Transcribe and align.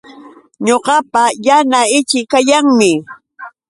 Ñuqapa 0.65 1.21
yana 1.45 1.79
ichii 1.97 2.27
kayanmi 2.31 2.91